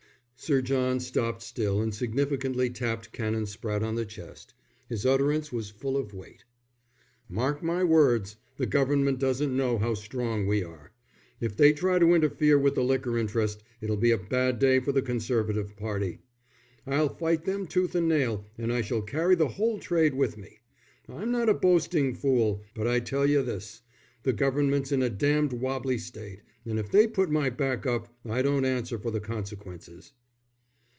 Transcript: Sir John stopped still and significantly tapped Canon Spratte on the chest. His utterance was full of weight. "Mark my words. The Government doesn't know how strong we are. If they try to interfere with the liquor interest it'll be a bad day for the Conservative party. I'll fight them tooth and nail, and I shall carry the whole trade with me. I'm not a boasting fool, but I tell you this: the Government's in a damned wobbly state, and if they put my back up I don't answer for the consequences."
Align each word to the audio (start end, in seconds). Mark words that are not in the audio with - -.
Sir 0.43 0.59
John 0.63 0.99
stopped 0.99 1.43
still 1.43 1.83
and 1.83 1.93
significantly 1.93 2.71
tapped 2.71 3.11
Canon 3.11 3.43
Spratte 3.45 3.83
on 3.83 3.93
the 3.93 4.07
chest. 4.07 4.55
His 4.89 5.05
utterance 5.05 5.51
was 5.51 5.69
full 5.69 5.95
of 5.95 6.15
weight. 6.15 6.45
"Mark 7.29 7.61
my 7.61 7.83
words. 7.83 8.37
The 8.57 8.65
Government 8.65 9.19
doesn't 9.19 9.55
know 9.55 9.77
how 9.77 9.93
strong 9.93 10.47
we 10.47 10.63
are. 10.63 10.93
If 11.39 11.55
they 11.55 11.73
try 11.73 11.99
to 11.99 12.15
interfere 12.15 12.57
with 12.57 12.73
the 12.73 12.83
liquor 12.83 13.19
interest 13.19 13.61
it'll 13.81 13.97
be 13.97 14.09
a 14.09 14.17
bad 14.17 14.57
day 14.57 14.79
for 14.79 14.91
the 14.91 15.03
Conservative 15.03 15.77
party. 15.77 16.21
I'll 16.87 17.15
fight 17.15 17.45
them 17.45 17.67
tooth 17.67 17.93
and 17.93 18.07
nail, 18.09 18.43
and 18.57 18.73
I 18.73 18.81
shall 18.81 19.03
carry 19.03 19.35
the 19.35 19.49
whole 19.49 19.77
trade 19.77 20.15
with 20.15 20.39
me. 20.39 20.57
I'm 21.07 21.29
not 21.31 21.49
a 21.49 21.53
boasting 21.53 22.15
fool, 22.15 22.63
but 22.73 22.87
I 22.87 22.99
tell 22.99 23.27
you 23.29 23.43
this: 23.43 23.83
the 24.23 24.33
Government's 24.33 24.91
in 24.91 25.03
a 25.03 25.09
damned 25.11 25.53
wobbly 25.53 25.99
state, 25.99 26.41
and 26.65 26.79
if 26.79 26.89
they 26.89 27.05
put 27.05 27.29
my 27.29 27.51
back 27.51 27.85
up 27.85 28.11
I 28.25 28.41
don't 28.41 28.65
answer 28.65 28.97
for 28.97 29.11
the 29.11 29.19
consequences." 29.21 30.13